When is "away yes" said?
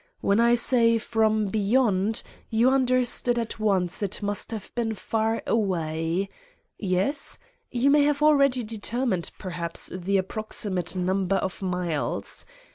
5.55-7.39